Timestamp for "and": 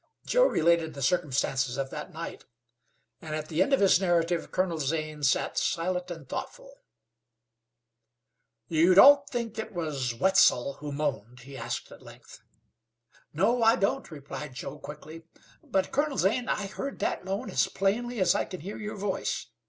3.21-3.35, 6.09-6.27